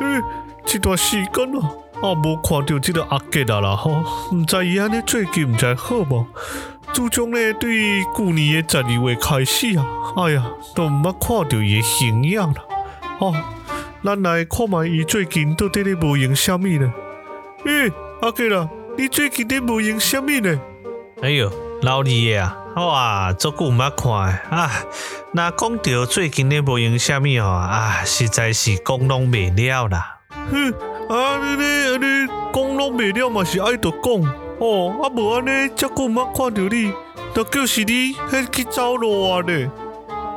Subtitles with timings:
[0.00, 0.22] 嗯，
[0.64, 1.70] 这段时间啊，
[2.02, 4.02] 啊无看到这个阿杰啦啦吼，
[4.34, 6.26] 唔知伊安尼最近唔知好无？
[6.92, 9.86] 自从咧对去年的十二月开始啊，
[10.16, 12.62] 哎呀，都唔捌看到伊的形样啦。
[13.20, 13.34] 哦，
[14.02, 16.92] 咱来看卖伊最近到底咧无用虾米呢？
[17.66, 17.92] 诶，
[18.22, 20.58] 阿杰啦，你最近咧无用虾米呢？
[21.22, 24.70] 哎呦，老李啊，哇，足久毋捌看诶啊！
[25.32, 30.20] 若讲到最近咧无用虾米哦，啊，实在是讲拢袂了啦。
[30.50, 30.72] 哼，
[31.08, 34.34] 啊，你你你讲拢袂了嘛是爱着讲。
[34.60, 36.92] 哦，啊无安尼，遮久毋捌看到你，
[37.34, 39.68] 都叫是你迄去走路啊咧。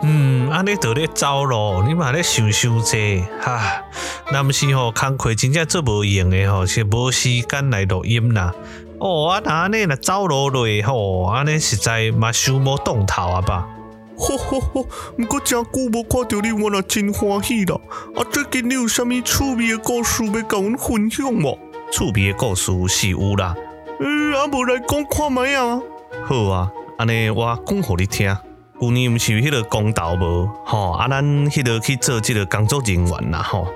[0.01, 3.83] 嗯，安尼都咧走路，你嘛咧想想济哈。
[4.31, 8.53] 若毋是吼，工课真正做无用诶吼，是无时间来录音啦。
[9.03, 13.67] 哦，啊，那安尼若走路落吼，安尼实在嘛想无动头啊吧。
[14.17, 14.87] 吼吼吼，
[15.19, 17.77] 毋过真久无看到你，我也真欢喜啦。
[18.15, 21.59] 啊，最近你有啥物趣味诶故事要甲阮分享无？
[21.91, 23.53] 趣味诶故事是有啦。
[23.99, 25.81] 嗯，啊无来讲看卖啊！
[26.25, 28.33] 好啊，安尼我讲互你听。
[28.79, 30.49] 旧年毋是有迄个公投无？
[30.65, 33.67] 吼，啊咱迄个去做即个工作人员啦，吼。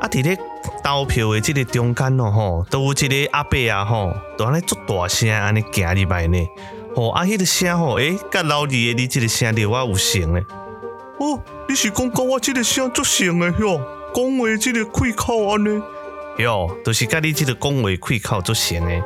[0.00, 0.36] 啊，伫咧
[0.82, 6.48] 投票诶即个中间咯，吼，都有一个阿伯啊，吼，都安尼足大声安尼行入来呢。
[6.94, 10.44] 吼，啊，迄个声吼，诶，甲老二诶你即个声调我有像咧。
[11.18, 13.80] 哦，你是讲甲我即个声足像诶哟？
[14.12, 15.80] 讲话即个开口安尼。
[16.40, 19.02] 哟，就是甲你即个讲话开口足像诶。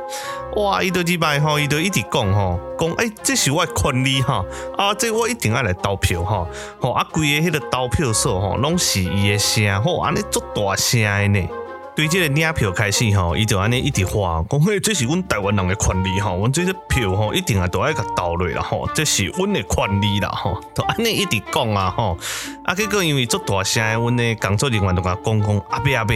[0.55, 0.81] 哇！
[0.81, 4.45] 伊都入来吼，伊都一直讲吼，讲诶、欸，这是我权利哈，
[4.77, 6.47] 啊，这我一定爱来投票哈，
[6.79, 11.47] 吼啊，规个迄个投票所吼，拢是伊诶声，吼安尼足大声诶呢。
[11.93, 22.17] 对这个领票开始吼，伊就安尼一直话，讲嘿，这是阮台湾人诶权利吼，阮这个票吼，一定啊都爱甲投落啦吼，这是阮诶权利啦吼，都安尼一直讲啊吼，
[22.63, 26.15] 啊结果因为足大声，阮诶工作人员都甲讲讲，阿伯阿伯。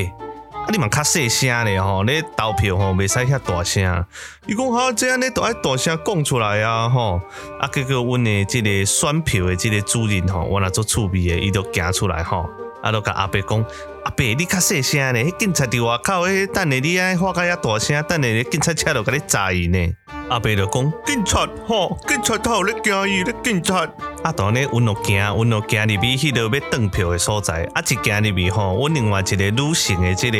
[0.69, 0.71] 啊！
[0.71, 4.05] 你嘛较细声咧吼，你投票吼袂使遐大声。
[4.45, 7.19] 伊讲哈，这样你都爱大声讲出来啊吼。
[7.59, 12.47] 啊，结果阮诶即个选票诶即个主任吼，我若做趣味诶，伊都行出来吼，
[12.83, 13.65] 啊，都甲阿伯讲，
[14.03, 19.93] 阿伯你较细声咧，迄警察伫外口，迄等下你爱发较遐大声，等下警察车就甲你载伊呢。
[20.29, 23.87] 阿伯就讲，警察吼，警察头咧惊伊咧，警察。
[24.23, 27.67] 啊，当呢，阮就惊，阮就惊入去迄个要登票的所在。
[27.73, 30.37] 啊，一行入去吼，阮另外一个女性的即个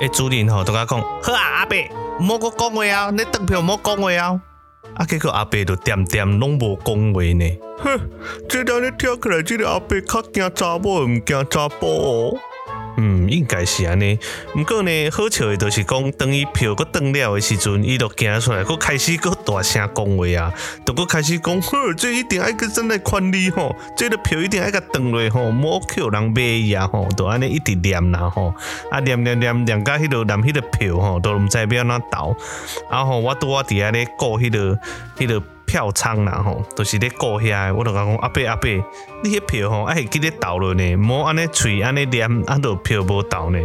[0.00, 1.76] 诶主任吼，都甲讲，好啊，阿伯，
[2.20, 4.40] 毋好搁讲话啊，你登票毋好讲话啊。
[4.94, 7.58] 啊，结果阿伯就点点拢无讲话呢。
[7.78, 7.98] 哼，
[8.48, 12.38] 即当你听起来，即个阿伯较惊查某，毋惊查甫哦。
[12.96, 14.18] 嗯，应该是安尼。
[14.54, 20.52] 毋过呢，好笑的就是讲，当伊票搁登了的时阵，伊就行出来，搁开始搁大声讲话啊，
[20.84, 28.54] 都搁开始讲， 呵，这一定爱搁真来权利吼，这个票一定爱甲登落吼，莫叫人买伊啊吼，都安尼一直念啦吼，
[28.90, 32.36] 啊念念念念到迄个念迄个票吼，都毋知要安怎投，
[32.90, 34.78] 啊吼我拄啊伫遐咧顾迄个
[35.16, 35.42] 迄个。
[35.70, 38.68] 票仓啦吼，都、是咧顾遐，我就甲讲阿伯阿伯，
[39.22, 43.58] 你迄票吼，爱记得投落呢，莫安尼喙安尼念，啊，都票无投呢。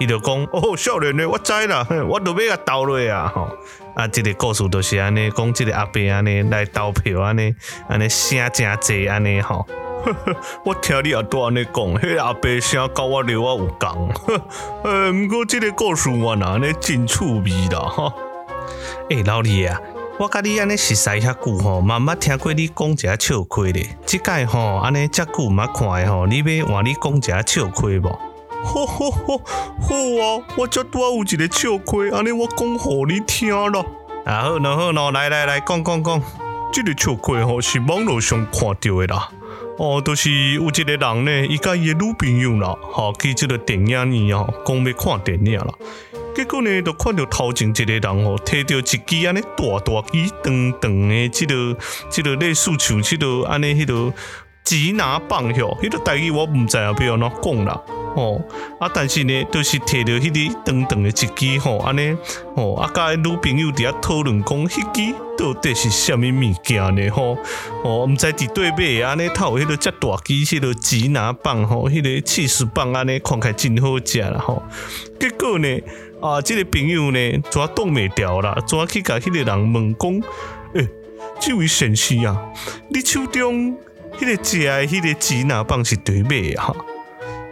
[0.00, 3.48] 伊就讲哦，少年呢，我知啦， 我都要甲投落啊吼。
[3.94, 7.54] 啊，即、这个故事都是安尼，讲即个阿伯安尼来投票安尼，
[7.88, 9.64] 安尼声真济安尼吼。
[10.66, 14.12] 我听你阿多安尼讲，迄个阿伯声甲我了我有共。
[14.82, 18.12] 呃，毋过即个故事我安尼真趣味啦吼。
[19.10, 19.80] 诶、老李啊。
[20.18, 23.96] 我甲你安尼熟识遐久吼，嘛毋捌听过你讲一下笑亏咧。
[24.06, 28.08] 即届吼安尼遮久毋捌看诶吼，你要换你讲一下笑亏无？
[28.62, 29.38] 好好好，
[29.80, 30.44] 好啊！
[30.56, 33.84] 我遮拄啊有一个笑亏，安尼我讲互你听啦。
[34.24, 36.22] 啊好咯好咯，来来来讲讲讲，
[36.72, 39.28] 即个笑亏吼是网络上看到诶啦。
[39.78, 45.74] 哦，就是有一个人呢，伊甲伊诶女朋友啦，吼去即个电影院吼，讲要看电影啦。
[46.34, 51.76] 结果呢，就看到头前一个人吼，摕着一支安尼大大支、长长的，即个
[52.10, 54.12] 即个类似像即个安尼迄个
[54.64, 57.80] 指拿棒吼，迄个代志我毋知影要安怎讲啦。
[58.14, 58.38] 吼
[58.78, 62.14] 啊，但是呢，都是摕着迄个长长的一支吼，安尼
[62.54, 67.08] 吼啊，甲女朋友伫遐讨论讲，迄支到底是啥物物件呢？
[67.08, 67.38] 吼
[67.82, 74.62] 哦，毋知伫对面安尼，他有迄个遮大支，迄个指拿棒吼，迄个起司棒安尼，看起来真好食啦吼。
[75.18, 75.68] 结果呢？
[76.22, 77.18] 啊，这个朋友呢，
[77.50, 78.56] 怎挡袂掉啦？
[78.64, 80.12] 怎去甲迄个人问讲？
[80.74, 80.88] 诶、欸，
[81.40, 82.40] 这位先生啊，
[82.88, 83.76] 你手中
[84.16, 86.72] 迄个食的迄个吉拿棒是对买啊？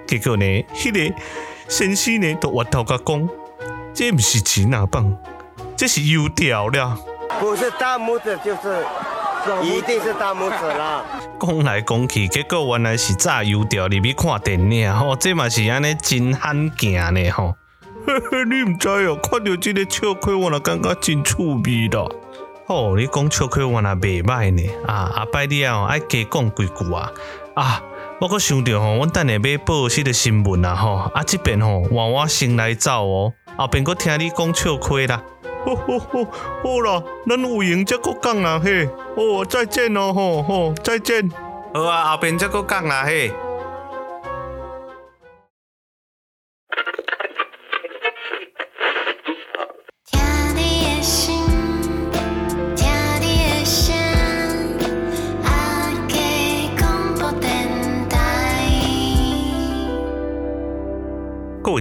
[0.07, 1.17] 结果呢，迄、那个
[1.69, 3.29] 先生呢，都回头甲讲，
[3.93, 5.17] 这毋是吉拿棒，
[5.77, 6.97] 这是油条了。
[7.41, 11.05] 不是大拇指，就是一定是大拇指啦。
[11.41, 17.57] 讲来讲去，结果原来是炸油条入去看电影，吼，这嘛是安尼真罕见呢，吼。
[18.07, 22.09] 嘿嘿，你唔知哦，看到这个笑亏，我就感觉真趣味啦。
[22.67, 24.63] 哦，你讲笑亏，我也袂歹呢。
[24.87, 27.11] 啊，阿伯你啊，爱加讲几句啊。
[27.55, 27.83] 啊，
[28.21, 35.23] 我阁想到吼，我等下要报这个新闻啊，吼，啊这边吼换我先来走哦，后边阁听你讲笑亏啦。
[35.65, 38.89] 吼吼吼，好啦，咱有闲则阁讲啦嘿。
[39.17, 41.31] 哦，再见哦，吼吼，再见。
[41.75, 43.31] 好啊，后边则阁讲啦嘿。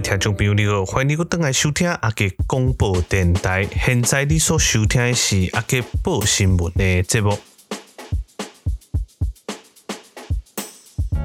[0.00, 3.68] 听众朋友，你好，欢迎你又登来收听阿杰广播电台。
[3.84, 7.38] 现在你所收听的是阿杰报新闻的节目。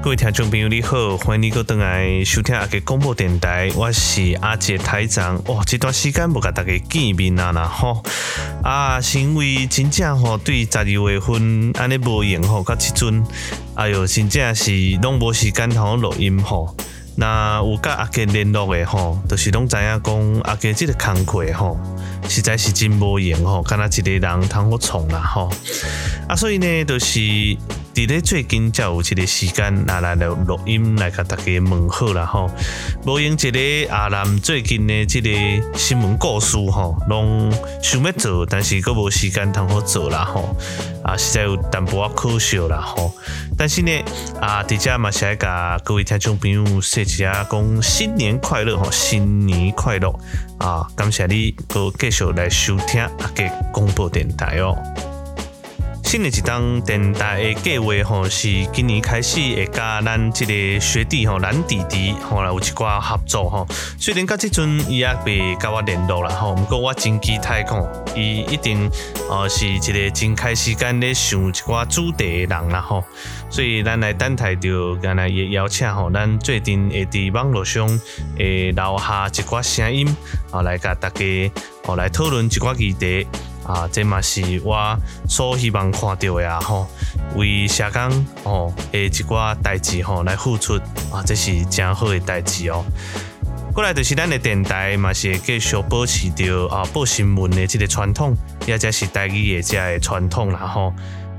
[0.02, 3.70] 各位听众朋友，你好，欢迎你又登来收听阿杰广播电台。
[3.74, 5.42] 我是阿杰台长。
[5.46, 8.02] 哇，这段时间无甲大家见面啊啦吼，
[8.62, 13.24] 啊，是因为真正吼对十二月份安尼无闲吼，到这阵，
[13.74, 14.70] 哎哟，真正是
[15.02, 16.76] 拢无时间通录音吼。
[17.18, 21.78] 那有甲阿杰联络的吼，就是拢知影讲阿杰这个工课吼，
[22.28, 25.50] 实在是真无闲吼，敢若一个人通好创啦吼。
[26.28, 27.18] 啊，所以呢，就是
[27.96, 32.50] 伫咧最近才有一个时间来来录录音来甲大家问好啦吼。
[33.06, 33.58] 无用一个
[33.90, 35.30] 阿南最近的这个
[35.78, 37.50] 新闻故事吼，拢
[37.82, 40.54] 想要做，但是阁无时间通好做啦吼。
[41.02, 43.10] 啊，实在有淡薄仔可惜啦吼。
[43.56, 43.90] 但是呢，
[44.42, 50.14] 啊，伫遮嘛是爱甲各位听众朋友说一下，讲新年快乐吼，新年快乐
[50.58, 50.86] 啊！
[50.94, 54.76] 感谢你阁继续来收听阿捷广播电台哦。
[56.06, 63.66] 新的一档电台的计划吼，是今年开始会甲咱这个学弟吼，咱弟弟吼来有一寡合作吼。
[63.98, 68.88] 虽然到这阵伊也未甲我联络啦吼，不过我真期待讲，伊一定
[69.28, 73.02] 哦是一个真开时间咧想一寡主题的人啦吼。
[73.50, 77.84] 所以咱来等待着，咱来也邀请吼，咱最近会伫网络上
[78.38, 80.06] 会留下一寡声音，
[80.52, 81.24] 啊来甲大家
[81.86, 83.26] 哦来讨论一寡议题。
[83.66, 84.96] 啊，这嘛是我
[85.28, 86.60] 所希望看到的啊！
[86.60, 86.86] 吼，
[87.34, 90.74] 为社工吼诶一寡代志吼来付出
[91.12, 92.84] 啊，这是真好的代志哦。
[93.74, 98.34] 过来就是咱的电台嘛，是会继续保持着啊报新闻的这个传统，
[98.66, 100.94] 也则是台语的这个传统啦吼。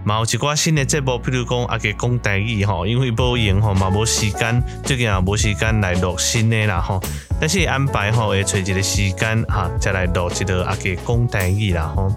[0.08, 7.02] 嘛有一寡新的节目，比如讲阿杰讲台语吼，因为无闲吼嘛无时间，最近也无时间来录新的啦吼。
[7.42, 12.10] 但是安排吼会找一个时间哈，再来录一个阿杰讲台语啦吼。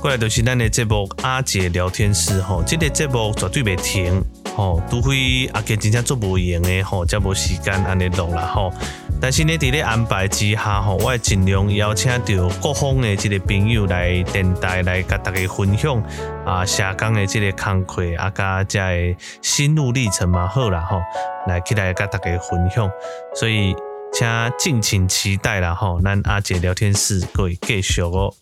[0.00, 4.20] 过来就是咱的节目阿杰聊天室吼，这个节目绝对袂停
[4.56, 8.72] 吼，除非阿杰真正做无闲的吼，才无时间安尼录啦吼。
[9.20, 16.00] 但是呢，伫咧安排之下吼，我会尽量邀请到各方的这个朋友来电台来甲大家分享
[16.46, 21.00] 啊，社工的这个工课啊，甲这个心路历程嘛，好啦吼，
[21.48, 22.88] 来起来甲大家分享。
[23.34, 23.74] 所以
[24.12, 24.26] 请
[24.58, 28.32] 敬请期待啦吼，咱阿姐聊天室会继续哦。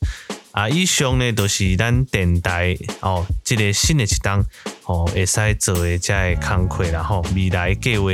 [0.57, 4.43] 啊，以上呢都是咱电台哦，这个新的一档
[4.87, 8.09] 哦，会使做的这个工课啦吼，未来计划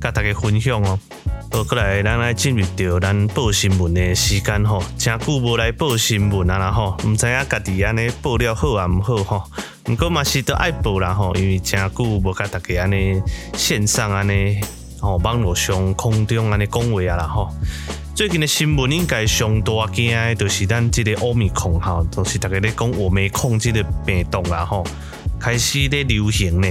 [0.00, 0.96] 甲大家分享哦。
[1.50, 9.50] 好，过来，咱来进入到咱报新闻的时间吼，真久无来报新闻啊啦吼，毋知影家己安尼报了好啊毋好吼，
[9.82, 13.20] 不过嘛是都爱报啦吼，因为真久无甲大家安尼
[13.54, 14.60] 线上安尼
[15.00, 17.52] 吼，网络上空中安尼讲话啊啦吼。
[18.18, 24.84] 最近的新闻应该上大惊的，就是咱这个欧米孔哈，就是大家咧讲欧米孔这个病毒啦吼，
[25.38, 26.66] 开始咧流行呢。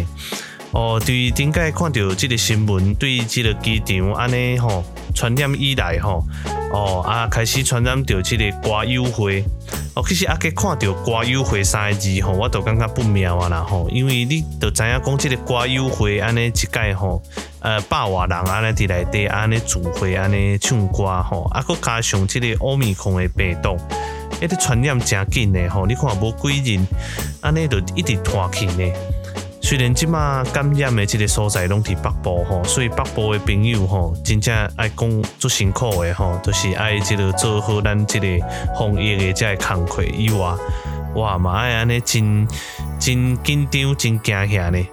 [0.71, 4.83] 哦，对，顶个看到这个新闻，对这个机场安尼吼
[5.15, 6.23] 传染以来吼，
[6.71, 9.43] 哦啊开始传染到这个瓜友会。
[9.95, 17.23] 哦，其实阿捷看到瓜友会三个字吼，我都感觉不妙啊啦吼，因为你都知影讲这个瓜友会安尼一届吼，
[17.61, 23.75] 呃百外人安尼伫内底安尼聚会安尼唱歌吼，啊搁加上这个欧米孔的病毒，
[24.39, 26.87] 一直传染真紧的吼，你看无几人
[27.41, 28.83] 安尼就一直拖起呢。
[29.67, 38.45] 虽然即马感染的即个所在拢伫北部吼，所以北部的朋友吼，真正爱讲足辛苦的吼，就是爱即个做好咱即个
[38.79, 40.55] 防疫的即个工课以外，
[41.15, 42.47] 哇嘛爱安尼真
[42.97, 44.87] 真紧张、真惊吓呢。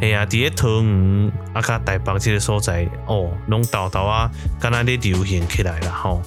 [0.00, 6.22] 哎呀，伫个桃园啊，甲台北即个所在哦，拢豆豆啊，敢若咧流行起来了吼。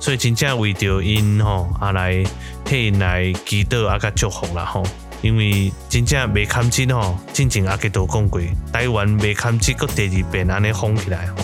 [0.00, 2.24] 所以真正为着因吼啊来
[2.64, 4.82] 替因来祈祷啊，甲祝福啦吼。
[5.26, 8.40] 因为真正麦坎积吼，之前阿吉都讲过，
[8.72, 11.34] 台湾麦坎积个第二遍安尼封起来吼，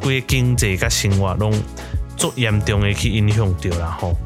[0.00, 1.52] 规个经济甲生活拢
[2.16, 4.16] 足严重的去影响着啦吼，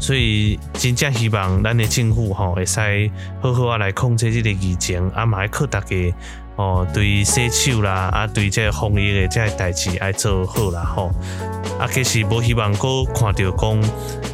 [0.00, 3.10] 所以真正希望咱的政府吼会使
[3.42, 5.94] 好好啊来控制这个疫情，啊嘛要靠大家
[6.58, 11.10] 哦对洗手啦，啊对这个防疫的这个代志爱做好啦吼，
[11.78, 13.82] 啊其实无希望阁看到讲。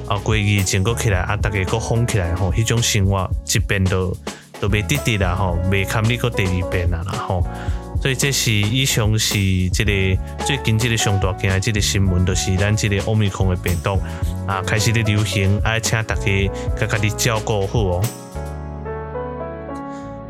[0.06, 4.14] 啊，过疫情过起来，啊，大家搁封起来吼，迄种生活一变都
[4.60, 7.42] 都袂得得啦吼，袂堪你搁第二遍啦啦吼。
[8.02, 9.38] 所以这是以上是
[9.70, 9.92] 这个
[10.44, 13.98] 最近这个上大件的这个新闻，就是咱这个奥密克的病毒
[14.46, 16.22] 啊开始咧流行，啊，请大家
[16.78, 18.04] 家家己照顾好哦。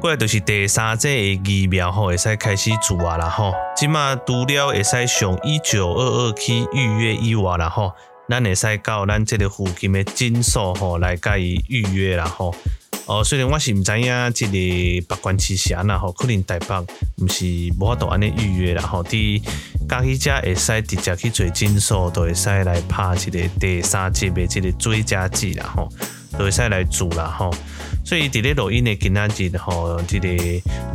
[0.05, 3.55] 过来就是第三剂的疫苗吼，会使开始做啊啦吼。
[3.75, 7.91] 即马除了会使上一九二二去预约以外啦吼。
[8.29, 12.55] 咱会使到咱这个附近的诊所吼来甲伊预约啦吼。
[13.07, 16.67] 哦，虽然我是唔知影这个北关是啥啦吼，可能台北
[17.23, 17.47] 唔是
[17.81, 19.03] 无法度安尼预约啦吼。
[19.03, 19.43] 伫
[19.89, 25.89] 家己遮会使直接去做诊所，都会使来拍一个第三剂的即个追加剂啦吼，
[26.33, 27.51] 都会使来做啦吼。
[28.05, 30.29] 所以伫咧录音的今仔日吼，这个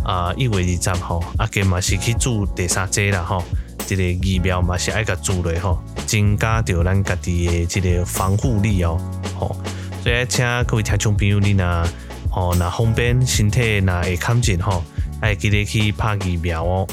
[0.05, 3.43] 啊一月二十号，啊加嘛是去做第三剂啦吼。
[3.87, 9.01] 这个疫苗嘛是爱甲做嘞吼，增加着咱家己的这个防护力哦，
[9.39, 9.55] 吼，
[10.03, 11.83] 所以请各位听众朋友你呐，
[12.29, 14.83] 吼，那方便身体那会康健吼，
[15.19, 16.87] 爱记得去拍疫苗哦。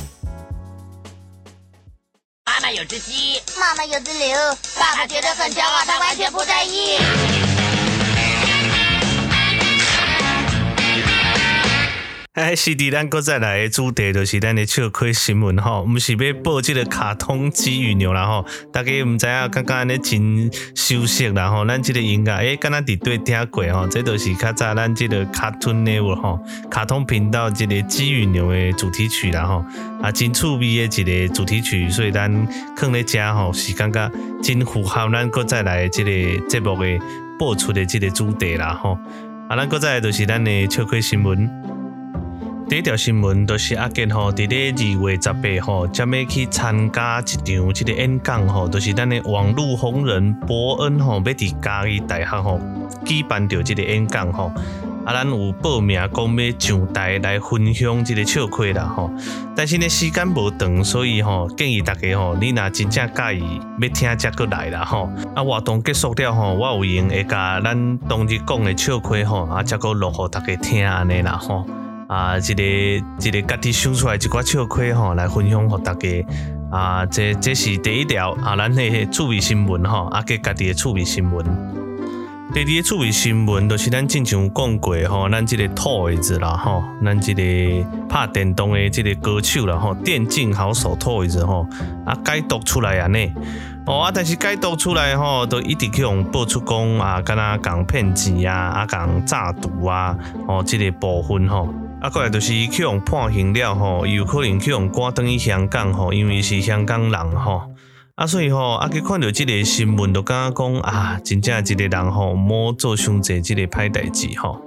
[2.46, 4.34] 妈妈有只鸡，妈妈有只牛，
[4.80, 6.96] 爸爸觉得很骄傲，他完全不在意。
[12.46, 26.38] 哎，是的，咱搁再来的主题就是咱的笑亏新闻吼，毋是要报这个卡通鸡与牛啦吼，大家毋知影，刚刚安尼真熟悉啦吼，咱这个音乐诶，敢若伫对听过吼，这都是较早咱这个卡通 network 吼，
[26.70, 29.64] 卡通频道这个鸡与牛的主题曲啦吼，
[30.02, 32.30] 啊，真趣味的一个主题曲，所以咱
[32.76, 34.12] 放咧遮吼，是感觉
[34.42, 36.98] 真符合咱搁再来这个节目的
[37.38, 38.98] 播出的这个主题啦吼，
[39.48, 41.85] 啊，咱搁再来就是咱的笑亏新闻。
[42.68, 52.60] 第一条新闻就是阿健吼，伫咧二月十八号，将要去参加一场即个演讲吼，就是咱的网络红人伯恩吼，要伫嘉义大学吼
[53.04, 54.50] 举办着这个演讲吼，
[55.04, 59.12] 啊，咱有报名讲要上台来分享这个笑亏啦吼，
[59.54, 71.64] 但是呢时间无长，所以吼建议大家吼，你若真正介意要听则过来啦吼，啊活动结束了吼，我有闲会甲咱当日讲的笑亏吼，啊则个录互大家听安尼啦吼。
[72.08, 76.26] 啊，一个一个家己想出来一寡笑亏吼，来分享给大家。
[76.70, 81.44] 啊，这这是第一条啊，咱的趣味新闻吼，啊，给家己的趣味新闻。
[82.54, 87.42] 第二个趣味新闻就是咱之前有讲过吼，咱这个 Toys 啦吼，咱这个
[88.08, 91.66] 拍电动的这个歌手啦吼，电竞好手 Toys 吼，
[92.04, 93.18] 啊，解读出来啊呢，
[93.86, 101.68] 哦啊，但是解读出来吼，都一直去用爆出讲啊，敢若讲骗钱啊，啊讲诈赌啊，哦，这个部分吼。
[102.00, 107.62] 啊，过来就是去用判刑了吼，有可能去用赶转去香港吼，因为是香港人吼。
[108.16, 114.60] 啊，所以吼，啊，去看到这个新闻，就感觉讲啊，真正一个人吼，莫做伤济这个歹代志吼，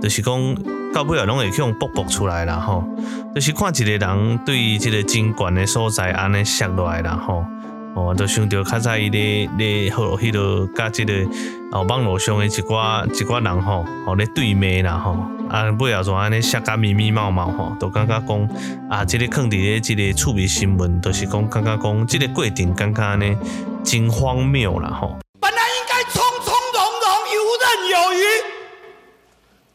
[0.00, 0.54] 就是讲
[0.92, 2.84] 到尾啊，拢会去用曝曝出来啦吼。
[3.34, 7.44] 就是看一个人对这个真悬的所在安尼摔落来啦吼。
[7.98, 11.12] 哦，就想到较早伊咧咧好迄个甲即个
[11.72, 15.16] 哦网络上的一寡一寡人吼，哦咧对骂啦吼，
[15.50, 18.48] 啊尾后就安尼写甲密密麻麻吼，都感觉讲
[18.88, 23.36] 啊，即、这个放伫咧即个趣味新闻，都、就是讲感觉讲即个过程感觉安尼
[23.82, 25.18] 真荒谬啦吼。
[25.40, 28.22] 本来应该从从容容、游刃有余，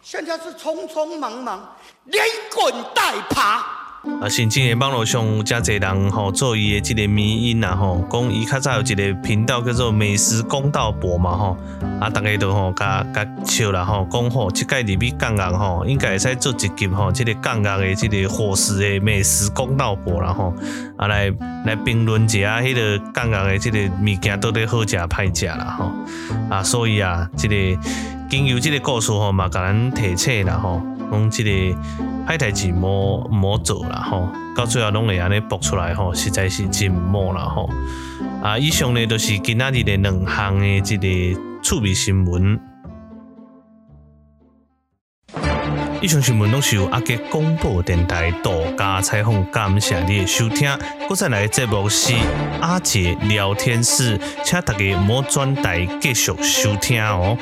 [0.01, 1.75] 现在是匆匆忙忙、
[2.05, 2.23] 连
[2.55, 3.72] 滚带爬。
[4.21, 11.57] 啊，甚至诶，网络上有真侪人吼做伊诶即个迷因啦吼，讲伊较早有一个频道叫做美食公道博嘛吼，
[12.01, 20.53] 啊，逐个都吼甲甲笑啦吼，讲吼即届入去港港吼，应该会使做一集吼，即个港港诶即个伙食诶美食公道博啦吼，
[20.97, 21.31] 啊来
[21.65, 25.91] 来评论一下迄个港港诶即个物件到底好食歹食啦吼，
[26.53, 27.81] 啊，所以啊，即个
[28.29, 30.81] 经由即个故事吼嘛，甲咱提醒啦吼，
[31.13, 31.79] 讲即个。
[32.25, 37.69] 歹代志莫莫做啦吼，到最后拢会安尼爆出来吼，实在是真莫啦吼。
[38.41, 41.07] 啊，以上呢都是今仔日的两项的这个
[41.61, 42.57] 趣味新闻。
[46.01, 50.69] 以上新闻拢是由阿杰广播电台独家采访，感谢你的收听。
[51.09, 52.13] 阁再来节目是
[52.61, 57.37] 阿杰聊天室，请大家莫转台继续收听哦。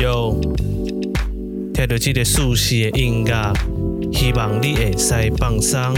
[0.00, 0.40] 有
[1.74, 3.52] 听到这个熟悉的音乐，
[4.12, 5.94] 希望你会使放松。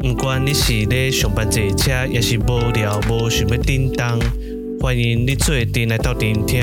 [0.00, 4.18] 不管你是咧上班坐车，也是无聊无想要叮当，
[4.80, 6.62] 欢迎你做阵来到聆听。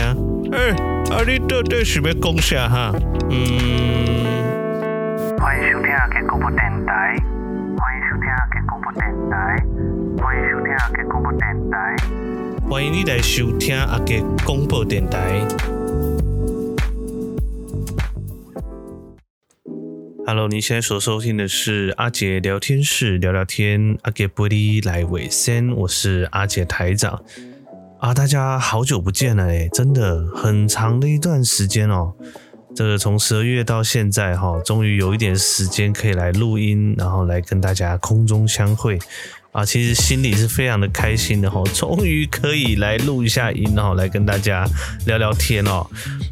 [0.51, 0.71] 哎、欸，
[1.13, 2.91] 啊，你到底是要讲啥哈？
[3.29, 4.25] 嗯，
[5.39, 7.20] 欢迎收听阿吉广播电台。
[12.71, 15.45] 欢迎你来收听阿杰广播电台。
[20.25, 27.21] Hello，你现在所收听的是阿杰聊天室，聊聊天，阿杰不离来尾声，我是阿杰台长
[27.99, 32.13] 啊，大家好久不见了哎，真的很长的一段时间哦，
[32.73, 38.97] 这个从十二月到现在哈，终于有一点时间可以来录音，然后来跟大家空中相会。
[39.51, 44.65] 啊，其实心里是非常的开心的哈，终于可以来录一下音哦，来跟大家
[45.05, 45.85] 聊聊天哦。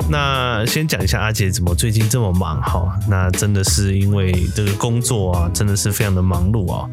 [0.09, 6.89] 那先讲一下阿杰怎么最近这么忙哈，那真的是因为这个工作啊，真的是非常的忙碌哦。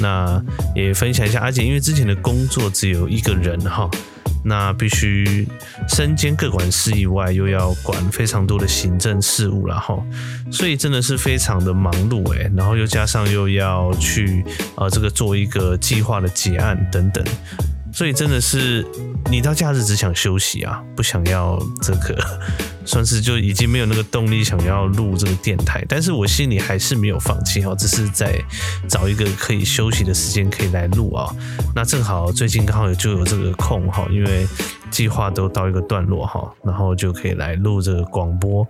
[0.00, 0.42] 那
[0.74, 3.88] 也分享一下阿杰，因为之前的工作只有一个人哈。
[4.44, 5.46] 那必须
[5.88, 9.98] 身兼各管事以外，又要管非常多的行政事务了哈，
[10.50, 14.44] 所以真的是非常的忙碌诶，然后又加上又要去
[14.76, 17.24] 呃这个做一个计划的结案等等。
[17.92, 18.86] 所以真的是，
[19.30, 22.22] 你到假日只想休息啊，不想要这个，
[22.88, 25.84] 算是就已经没有那个动力想要录这个电台。
[25.86, 28.42] 但是我心里还是没有放弃哈，只是在
[28.88, 31.30] 找一个可以休息的时间可以来录啊。
[31.74, 34.48] 那正好最近刚好就有这个空哈，因为
[34.90, 38.66] 计划都到一个段落哈，然后就可以来录这个广播。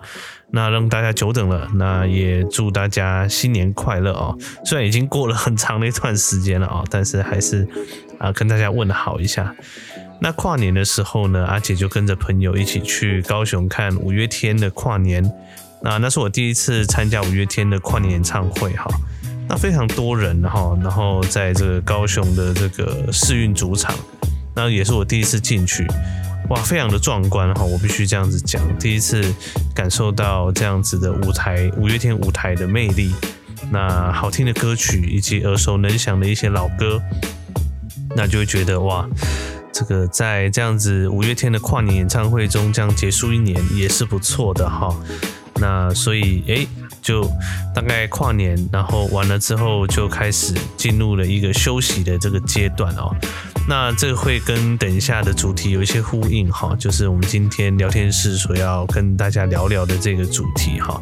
[0.50, 4.34] 那让大家久等了，那也祝大家新年快乐啊！
[4.64, 7.68] 虽然已经过了很长的一段时间了啊，但是还是。
[8.18, 9.54] 啊，跟大家问好一下。
[10.20, 15.22] 那跨年的时候呢，阿姐就跟着朋友一起去高雄看五月天的跨年。
[15.80, 18.90] 那那是我第一次参加五月天的跨年演唱会哈。
[19.48, 23.94] 那非常多人哈，然后在这个高雄的这个世运主场，
[24.54, 25.86] 那也是我第一次进去，
[26.50, 27.62] 哇，非常的壮观哈。
[27.62, 29.22] 我必须这样子讲，第一次
[29.74, 33.14] 感受到这样子的舞台，五月天舞台的魅力。
[33.70, 37.00] 那好听的歌曲以及耳熟能详的一些老歌。
[38.16, 39.08] 那就会觉得哇，
[39.78, 44.92] 这个在这样子五月天的跨年演唱会中这样结束一年也是不错的哈。
[45.60, 46.66] 那所以诶，
[47.00, 47.22] 就
[47.72, 53.14] 大概跨年，然后完了之后就开始进入了一个休息的这个阶段哦。
[53.68, 61.00] 那这会跟等一下的主题有一些呼应哈，就是我们今天聊天室所要跟大家聊聊的这个主题哈。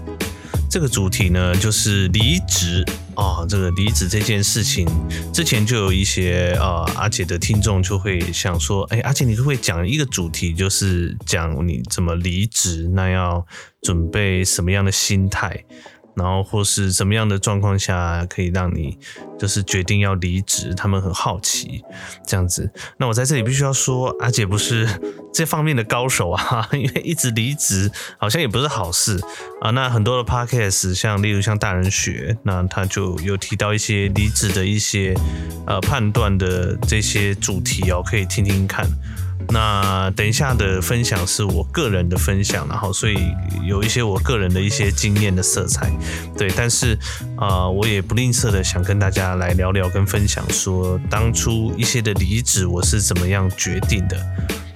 [0.69, 2.85] 这个主题呢，就是离职
[3.17, 3.45] 啊。
[3.49, 4.87] 这个离职这件事情，
[5.33, 13.47] 之前就有一些呃阿杰的听众就会想说，哎，阿杰你就会讲一个主题，就是讲你怎么离职，那要
[13.83, 15.65] 准备什么样的心态？
[16.17, 18.99] 然后或是怎么样的状况下可以让你
[19.39, 20.75] 就是决定要离职？
[20.75, 21.85] 他们很好奇
[22.27, 22.71] 这样子。
[22.97, 24.89] 那我在这里必须要说，阿姐不是
[25.33, 29.21] 这方面的高手啊， 因为一直离职好像也不是好事
[29.61, 29.71] 啊。
[29.71, 35.15] 那很多的 podcast，像例如像大人学，那他就有提到一些离职的一些
[35.67, 38.89] 呃判断的这些主题哦，可以听听看。
[39.49, 43.17] 那等一下的分享是我个人的分享，然后所以
[43.65, 45.91] 有一些我个人的一些经验的色彩，
[46.37, 46.99] 对，但是
[47.37, 54.17] 啊、呃，我也不吝啬的想跟大家来聊聊跟分享，说当初一些的离职我是怎么样决定的。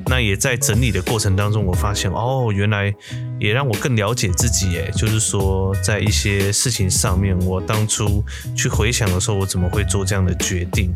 [0.07, 2.93] 那也在整理的过程当中，我发现哦，原来
[3.39, 8.25] 也让我更了解自己，诶，就是说在一些事情上面，我当初
[8.57, 10.95] 去回想的时候，我怎么会做这样的决定？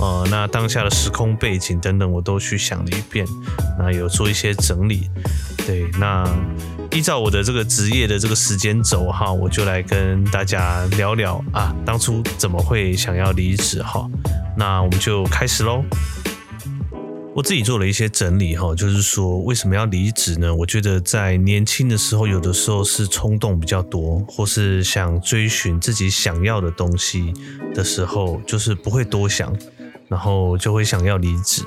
[0.00, 3.26] 呃，那当下的时空背景等等，我都去想了一遍，
[3.78, 5.10] 那有做一些整理。
[5.66, 6.24] 对，那
[6.90, 14.06] 依照我的这个职业的这个时间轴哈，我就来跟大家聊聊啊，当初怎么会想要离职哈？
[14.56, 15.84] 那我们就开始喽。
[17.34, 20.54] 我自己做了一些整理哈，就是说为什么要离职呢？
[20.54, 27.32] 我觉得在年轻的时候，有的时候是冲动比较多，或是想追寻自己想要的东西
[27.74, 29.50] 的时候，就是不会多想，
[30.08, 31.62] 然后就会想要离职。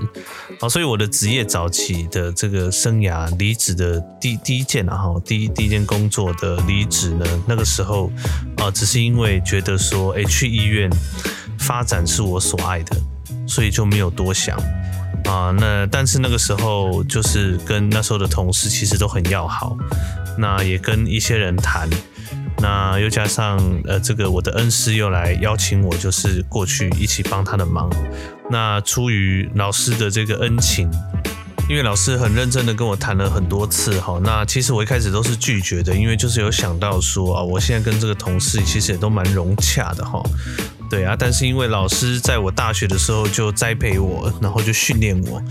[0.59, 8.11] 好，所以我的职业早期的这个生涯离职的第第一件啊哈，第一第一件工作的离职呢，那个时候
[8.57, 10.87] 啊，只是因为觉得说，哎，去医院
[11.57, 12.95] 发展是我所爱的，
[13.47, 14.55] 所以就没有多想。
[15.23, 19.75] 啊，那但是那个时候就是跟那时候的同事其实都很要好，
[20.37, 21.89] 那也跟一些人谈，
[22.59, 27.89] 那又加上呃这个我的恩师又来邀请我，就是过去一起帮他的忙。
[28.49, 30.87] 那出于老师的这个恩情，
[31.67, 40.21] 因为老师很认真的跟我谈了很多次哈，那其实我一开始都是拒绝的，因为就是有想到说啊，我现在跟这个同事其实也都蛮融洽的哈。
[40.89, 45.41] 对啊，但是因为老师在我大学的时候就栽培我，然后就训练我，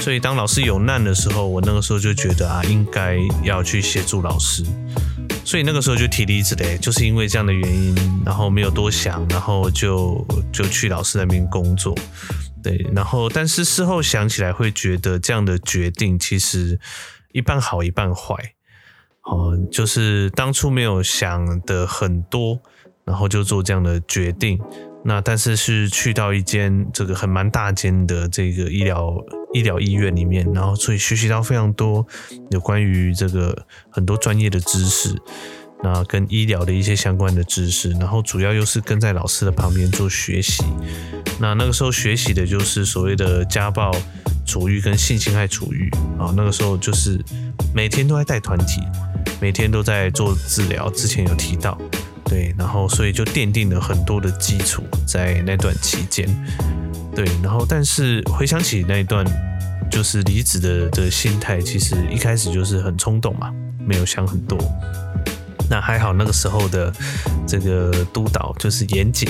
[0.00, 4.64] 所以当老师有难的时候，我那个时候就觉得啊，应该要去协助老师，
[5.44, 11.96] 所以那个时候就提离职嘞，就是因为这样的原因，然后没有多想，然后就就去老师那边工作。
[12.62, 16.78] 对，然后但是事后想起来会觉得这样的决定其实
[17.32, 18.34] 一半好一半坏，
[19.22, 22.60] 哦，就是当初没有想的很多。
[23.04, 24.58] 然后就做这样的决定，
[25.04, 29.12] 那但是是去到一间这个很蛮大间的这个医疗
[29.52, 32.06] 医疗医院里面，然后所以学习到非常多
[32.50, 35.16] 有关于这个很多专业的知识，
[35.82, 40.62] 那跟医疗的一些相关的知识，然后主要又是跟在老师的旁边做学习，
[41.40, 43.90] 那那个时候学习的就是所谓的家暴
[44.46, 47.18] 处遇跟性侵害处遇啊，那个时候就是
[47.74, 48.82] 每天都在带团体，
[49.40, 51.76] 每天都在做治疗，之前有提到。
[52.30, 56.28] 对，然后所以就奠定了很多的基础在那段期间。
[57.12, 59.26] 对，然后但是回想起那一段
[59.90, 63.52] 就是离职的的心态，其实一开始就是很冲动嘛，
[63.84, 64.56] 没有想很多。
[65.68, 66.92] 那还好那个时候的
[67.48, 69.26] 这个督导就是严姐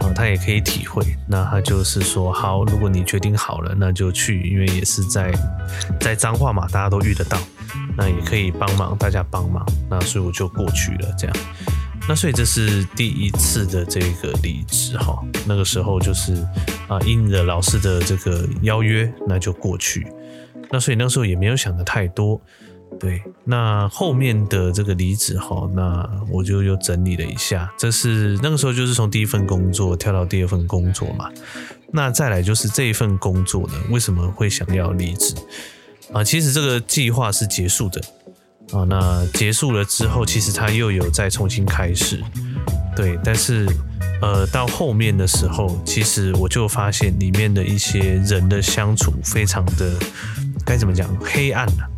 [0.00, 1.04] 啊，她也可以体会。
[1.26, 5.32] 那她就是说，好，如果你决定好了，那就去，因为也是在
[5.98, 7.36] 在彰化嘛，大家都遇得到，
[7.96, 9.66] 那也可以帮忙，大家帮忙。
[9.90, 11.36] 那所以我就过去了，这样。
[12.08, 16.34] 那所以这是第一次的这个离职哈，那个时候就是
[16.88, 20.06] 啊，应了老师的这个邀约，那就过去。
[20.70, 22.40] 那所以那时候也没有想的太多，
[22.98, 23.22] 对。
[23.44, 31.30] 那后面的这个离职哈，那我就又整理了一下，这是那个时候就是从第一份工作跳到第二份工作嘛。
[31.92, 35.34] 那再来就是这一份工作呢，为什么会想要离职
[36.12, 36.24] 啊？
[36.24, 38.00] 其实这个计划是结束的。
[38.72, 42.22] 啊，那结束了之后，其实他又有再重新开始，
[42.94, 43.66] 对，但是
[44.20, 49.92] 呃，到后面的时候，其实我就发现里面的一些人的相处非常的
[50.66, 51.90] 该怎么讲黑暗了。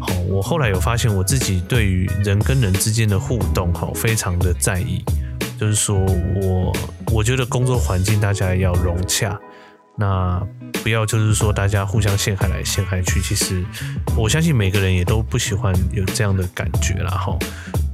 [0.00, 5.04] 好，我后来有发现我自己对于人跟人之间的互动，好，非常的在意，
[5.58, 5.98] 就是说
[6.40, 6.76] 我
[7.12, 9.38] 我觉得工作环境大家要融洽。
[9.98, 10.40] 那
[10.82, 13.64] 不要就是说大家互相陷害来陷害去，其实
[14.16, 17.36] 我相信每个人也都不喜欢有这样的感觉啦哈。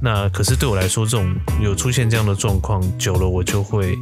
[0.01, 3.97] 那可是对我来说，这种有出现这样的状况久了，我就会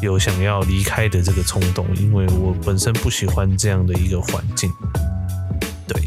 [0.00, 4.72] 有想要离开的这个冲动，因为我本身不喜欢这样的一个环境。
[5.86, 6.00] 对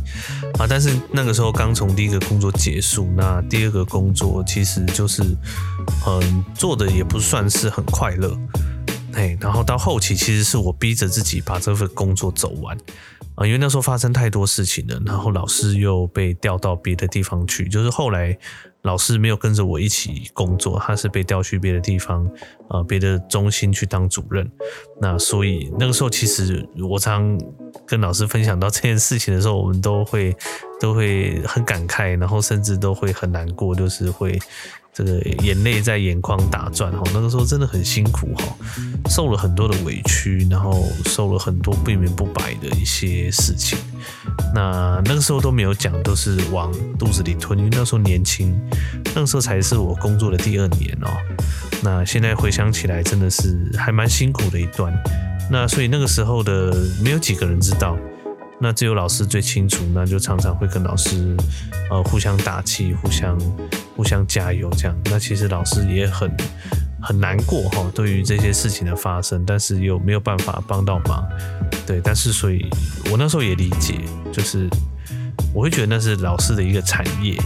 [0.57, 5.21] 啊，但是那个时候刚从第一个工作结束，那第二个工作其实就是
[6.07, 8.35] 嗯做的也不算是很快乐。
[9.15, 12.77] 嘿，然后到后期其实是我逼着自己把这份工作走完
[13.35, 18.37] 啊，因为那时候发生太多事情了，然后老师又被调到别的地方去，就是后来
[18.81, 22.29] 老师没有跟着我一起工作，他是被调去别的地方
[22.67, 24.51] 啊，别的中心去当主任。
[24.99, 27.39] 那所以那个时候其实我常
[27.87, 30.35] 跟老师分享到这件事情的时候，我们都会
[30.81, 34.37] 都会很感慨，然后甚至都会很难过，就是会。
[34.95, 38.55] 这个眼泪在眼眶打转哈，那个时候真的很辛苦哈，
[39.09, 43.77] 受了很多的委屈，然后受了很多不明不白的一些事情。
[44.53, 48.57] 那那个时候都没有讲，都是往肚子里吞，因为那时候年轻，
[49.13, 51.09] 那个时候才是我工作的第二年哦。
[51.83, 54.97] 那现在回想起来，真的是还蛮辛苦的一段。
[55.51, 57.97] 那所以那个时候的没有几个人知道。
[58.61, 61.35] 那只有老师最清楚，那就常常会跟老师，
[61.91, 63.37] 呃，互相打气，互相
[63.95, 64.95] 互相加油这样。
[65.05, 66.29] 那其实老师也很
[67.01, 71.23] 很难过哈，对于这些事情的发生，但是又没有办法帮到忙，
[71.85, 72.01] 对。
[72.03, 72.65] 但是所以，
[73.11, 73.99] 我那时候也理解，
[74.33, 74.67] 就是
[75.53, 77.37] 我会觉得那是老师的一个产业，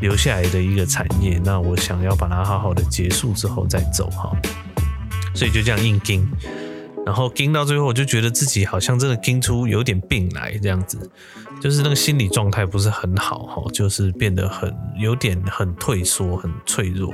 [0.00, 1.40] 留下来的一个产业。
[1.44, 4.30] 那我想要把它好好的结束之后再走哈，
[5.34, 6.26] 所以就这样硬盯。
[7.06, 11.10] 然后盯到最后，我就觉得自己好像真的盯出有点病来，这样子，
[11.60, 17.12] 就是那个心理状态不是很好哈，就是变得很有点很退缩、很脆弱，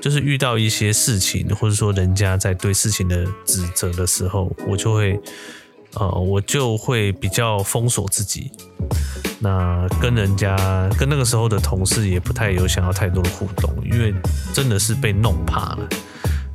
[0.00, 5.20] 就是遇到一些事情，或者说人家在对事情的指责的时候，我就会
[5.94, 8.50] 呃，我就会比较封锁自己，
[9.40, 10.56] 那跟人家
[10.98, 14.14] 跟那个时候的同事也不太有想要太多的互动，因为
[14.52, 15.88] 真的是被弄怕了。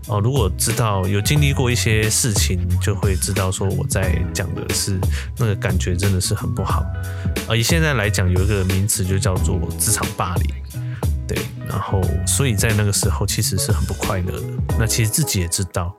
[0.09, 4.99] 哦，如果知道有经历过一些事情，就会知道说我在讲的是
[5.37, 6.83] 那个感觉真的是很不好。
[7.47, 10.53] 而以现在来讲，有一个名词就叫做职场霸凌，
[11.27, 11.37] 对。
[11.67, 14.47] 然后，所以在那个时候其实是很不快乐的。
[14.79, 15.95] 那其实自己也知道。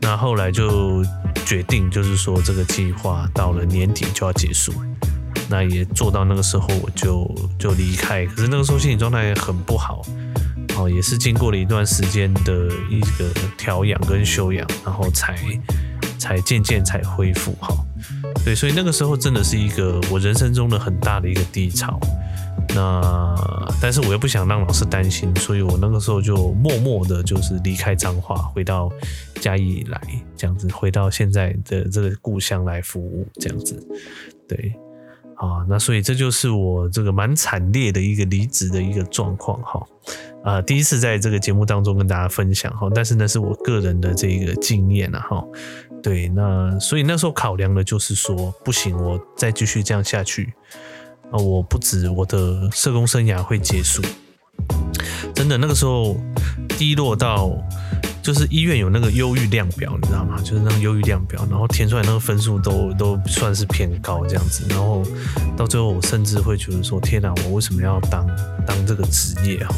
[0.00, 1.04] 那后来就
[1.44, 4.72] 决定，就是说这个计划到了年底就要结束。
[5.48, 7.28] 那也做到那个时候我就
[7.58, 10.06] 就离开，可是那个时候心理状态很不好，
[10.88, 15.36] 也是经过了一段时间的一个调养跟修养，然后才
[16.18, 17.74] 才渐渐才恢复哈。
[18.44, 21.98] 对，所以那个时候真的是一个我人生中的很大的一个低潮。
[22.74, 23.34] 那
[23.82, 28.90] 但是我又不想让老师担心，所以我那个时候就默默的，就是离开彰化，回到
[29.40, 30.00] 嘉义来，
[30.36, 33.86] 这样子，回到现在的这个故乡来服务，这样子。
[34.48, 34.72] 对，
[35.36, 39.82] 啊，那所以这就是我这个蛮惨烈的一个离职的一个状况，哈，
[40.44, 45.44] 啊，第一次在这个节目当中跟大家分享，哈，但是那是我个人的这个经验了，哈。
[46.02, 50.52] 对，那所以那时候考量的就是说，不行，我再继续这样下去，
[51.30, 54.02] 啊，我不止我的社工生涯会结束，
[55.32, 56.16] 真的那个时候
[56.76, 57.52] 低落到，
[58.20, 60.38] 就是医院有那个忧郁量表，你知道吗？
[60.42, 65.04] 就是那个忧郁量表，然后填出来那个分数都都算是偏高这样子，然后
[65.56, 68.26] 到最后我甚至会觉得说，天哪，我为什么要当
[68.66, 69.68] 当这个职业啊？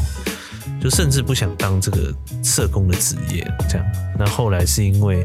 [0.85, 3.83] 就甚至不想当这个社工的职业，这样。
[4.19, 5.19] 那后来是因为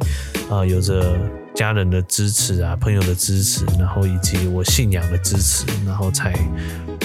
[0.48, 1.20] 啊、呃，有着
[1.54, 6.32] 家人的支持啊，朋友的支持，然后以及我信仰的支持，然后才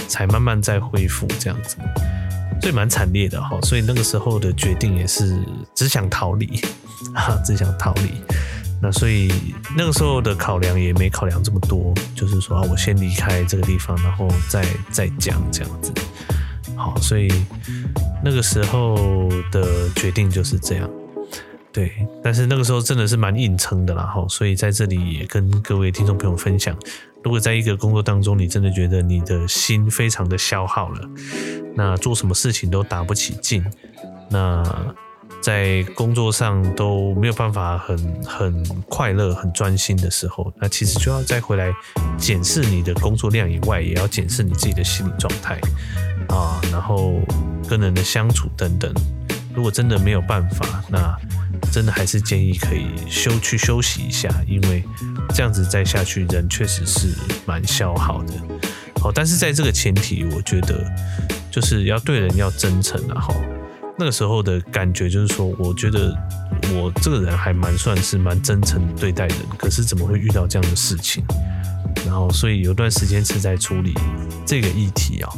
[0.08, 1.76] 才慢慢再恢复这样子。
[2.62, 3.60] 所以蛮惨烈的哈。
[3.64, 5.38] 所以那个时候的决定也是
[5.74, 6.62] 只想逃离
[7.14, 8.10] 啊，只想逃离。
[8.82, 9.30] 那所以
[9.76, 15.92] 那个时候的考量也没考量这么多，就是说啊，我先离开这个地方，然后再再讲这样子。
[16.76, 17.30] 好，所以。
[18.24, 20.90] 那个时候的决定就是这样，
[21.72, 21.92] 对，
[22.24, 26.76] 但是那个时候真的是蛮硬撑的啦，哈，所以在这里也跟各位听众朋友分享，
[27.24, 31.10] 如果在一个工作当中，你真的觉得你的心非常的消耗了，
[31.76, 33.64] 那做什么事情都打不起劲，
[34.32, 34.64] 那
[35.40, 41.72] 在工作上都没有办法很很快乐、很专心的时候，那其实就要再回来
[42.18, 45.62] 检视你的工作量以外，也要检视你自己的心理状态。
[46.30, 47.20] 啊，然后
[47.68, 48.94] 跟人的相处等等，
[49.54, 51.18] 如果真的没有办法，那
[51.72, 54.84] 真的还是建议可以休去休息一下，因为
[55.34, 57.10] 这样子再下去，人确实是
[57.46, 58.34] 蛮消耗的。
[59.02, 60.86] 好，但是在这个前提，我觉得
[61.52, 63.22] 就是要对人要真诚啊。
[63.22, 63.34] 哈，
[63.98, 66.16] 那个时候的感觉就是说，我觉得
[66.74, 71.24] 我这个人还蛮算是蛮真诚对待人，可是怎么会遇到这样的事情？
[72.06, 73.94] 然后，所以有段时间是在处理
[74.46, 75.30] 这个议题啊。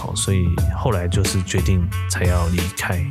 [0.00, 3.04] 好，所以后来就是决定才要离开。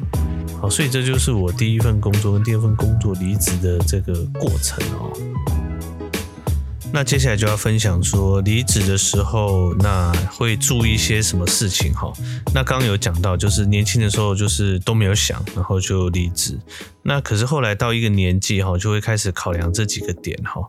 [0.59, 5.13] 好，所以这就是我第一份工作跟第二份工作离职的这个过程哦。
[6.91, 12.11] 那接下来就要分享说离职的时候，那会注意一些什么事情哈。
[12.51, 16.57] 那刚刚有讲到，就是年轻的时候就是都没有想，然后就离职。
[17.03, 20.59] 那可是后来到一个年纪哈，就会开始考量这几个点哈。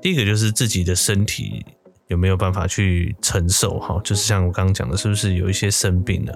[0.00, 1.66] 第一个就是自己的身体。
[2.08, 3.78] 有没有办法去承受？
[3.78, 6.34] 哈，就是像我刚刚讲的，是不是有一些生病了？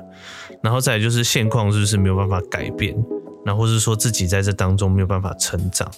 [0.62, 2.94] 然后再来就是现况是不是没有办法改变？
[3.44, 5.90] 那或是说自己在这当中没有办法成长？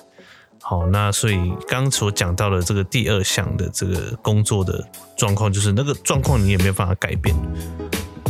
[0.63, 4.83] 好，那所以刚所讲到的这个第二项的这个工作的
[5.17, 7.37] 状况，就是那个状况你也没有办法改变。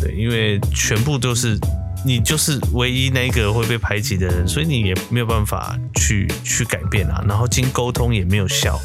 [0.01, 1.57] 对，因为全部都是
[2.05, 7.25] 你就是唯一那个会被排挤的人，所以你也没有办法去去改变啊。
[7.29, 8.81] 然后经沟通也没有效。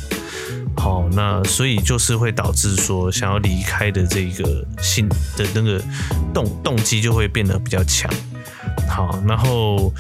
[0.77, 5.82] 好，那所以就是会导致说想要离开的这个心的那个
[6.34, 8.10] 动动机就会变得比较强。
[8.88, 9.93] 好，然后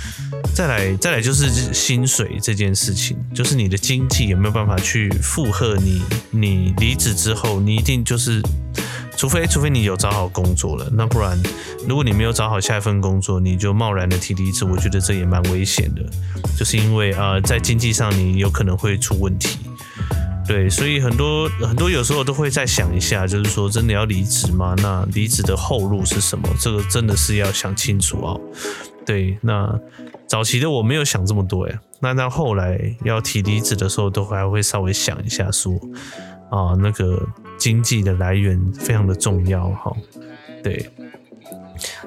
[0.55, 6.01] 再来再来就是薪水这件事情，就是你的经济有没有办法去负荷你
[6.31, 8.41] 你离职之后，你一定就是
[9.17, 11.37] 除非除非你有找好工作了，那不然
[11.87, 16.01] 如果你没有找好下一份工作，你就贸然的提离职，我觉得这也蛮危险的，
[16.57, 19.59] 就是因为呃在经济上你有可能会出问题。
[20.49, 24.73] 对，所以很多很多有时候都会再想一下，就是说真的要离职吗？
[24.79, 26.49] 那离职的后路是什么？
[26.59, 28.41] 这个真的是要想清楚哦。
[29.05, 29.79] 对，那
[30.25, 35.75] 早期的我没有想这么多哎，那到后来要提离职的时候，都还会稍微想一下说，
[36.49, 37.23] 啊，那个
[37.59, 39.95] 经济的来源非常的重要哈。
[40.63, 40.89] 对，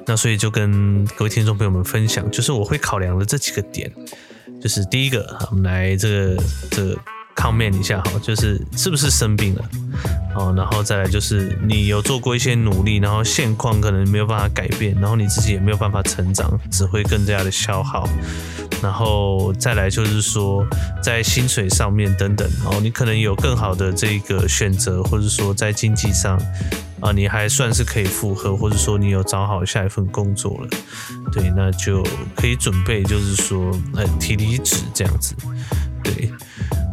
[0.05, 3.89] 那所以就跟各位听众朋友们分享，就是我会考量的这几个点，
[4.61, 6.97] 就是第一个，我们来这个这。
[7.35, 9.69] Comment 一下哈，就是是不是生病了，
[10.35, 18.07] 哦，然后再来就是你有做过一些努力，然后现况可能没有办法改变，然后你自己也没有办法成长，只会更加的消耗，
[18.81, 20.65] 然后再来就是说
[21.01, 26.39] 在薪水上面等等，哦，你可能有更好的这个选择，或者说在经济上
[27.01, 30.69] 啊，你还算是可以复合，或者说你有找好下一份工作了，
[31.31, 32.03] 对，那就
[32.35, 35.35] 可以准备就是说呃提离职这样子，
[36.03, 36.31] 对。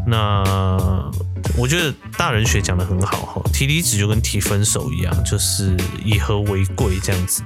[0.06, 1.10] 那
[1.56, 7.42] 我觉得大人学讲得很好哈，提离职就跟提分手一样，就是以和为贵这样子。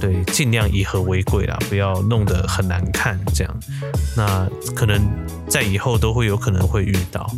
[0.00, 3.60] 对，尽量以和为贵啦，不要弄得很难看这样。
[4.16, 5.00] 那可能
[5.48, 7.30] 在以后都会有可能会遇到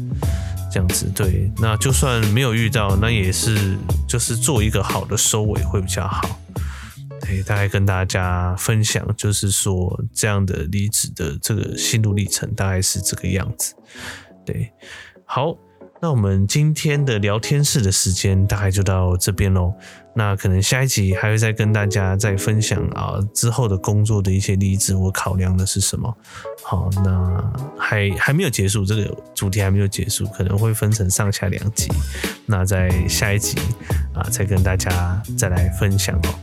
[0.73, 1.11] 这样子。
[1.15, 3.77] 对，那就算没有遇到，那也是
[4.09, 6.41] 就是做一个好的收尾会比较好。
[7.21, 13.75] 对，大概跟大家分享，就是说这样的离职的这个心路历程大概是这个样子。
[14.45, 14.73] 对，
[15.25, 15.57] 好。
[16.03, 19.73] 那我们今天的聊天室的时间大概就到这边喽。
[20.15, 26.15] 那可能下一集还会再跟大家再分享啊之后的工作的一些例子，我考量的是什么？
[26.63, 31.89] 好，那还还没有结束，这个主题还没有结束，可能会分成上下两集。
[32.45, 33.57] 那在下一集
[34.13, 36.35] 啊，再跟大家再来分享哦。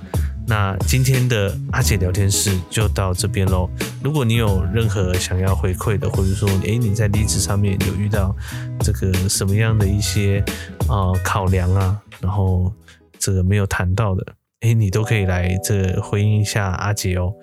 [0.48, 3.70] 那今天的阿姐聊天室就到这边喽。
[4.04, 8.36] 如果你有任何想要回馈的，或者说，诶，你在离职上面有遇到
[8.80, 10.44] 这个什么样的一些
[10.88, 12.72] 啊、考量啊，然后
[13.18, 14.26] 这个没有谈到的，
[14.62, 17.34] 诶，你都可以来这回应一下阿姐哦。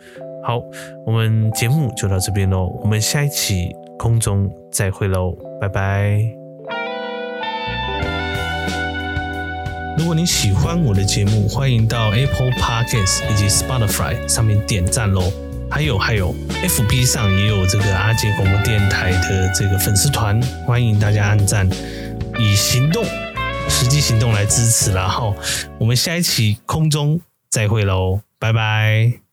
[0.44, 0.61] 好，
[1.06, 6.38] 我们节目就到这边喽，我们下一期空中再会喽，拜拜。
[9.98, 15.32] 如果你喜欢我的节目，欢迎到 Apple Podcast 以及 Spotify 上面点赞喽。
[15.68, 16.32] 还有还有
[16.62, 21.68] ，FB 上也有这个阿杰广播电台的这个粉丝团，欢迎大家按赞，
[22.38, 23.04] 以行动、
[23.68, 25.34] 实际行动来支持然后，
[25.78, 29.27] 我们下一期空中再会喽，拜拜。